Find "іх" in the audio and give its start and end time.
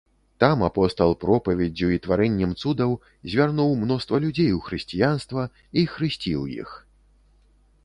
6.61-6.77